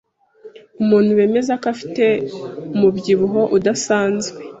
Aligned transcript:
Umuntu 0.81 1.09
bemeza 1.19 1.51
ko 1.61 1.65
afite 1.73 2.05
umubyibuho 2.75 3.41
udasanzwe 3.57 4.37